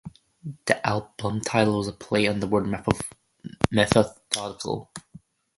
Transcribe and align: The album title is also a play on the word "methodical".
The 0.65 0.83
album 0.87 1.41
title 1.41 1.79
is 1.79 1.89
also 1.89 1.95
a 1.95 1.95
play 1.95 2.25
on 2.27 2.39
the 2.39 2.47
word 2.47 2.65
"methodical". 3.69 4.91